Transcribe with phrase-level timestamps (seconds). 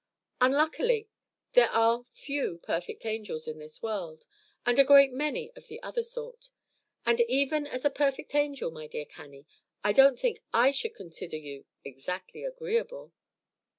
[0.41, 1.07] Unluckily,
[1.53, 4.25] there are few perfect angels in this world,
[4.65, 6.49] and a great many of the other sort.
[7.05, 9.45] And even as a perfect angel, my dear Cannie,
[9.83, 13.13] I don't think I should consider you exactly agreeable."